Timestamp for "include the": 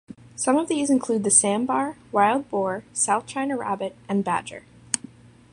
0.89-1.29